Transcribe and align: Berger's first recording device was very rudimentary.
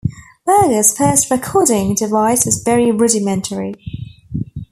Berger's 0.47 0.97
first 0.97 1.29
recording 1.29 1.93
device 1.93 2.43
was 2.43 2.63
very 2.65 2.91
rudimentary. 2.91 3.75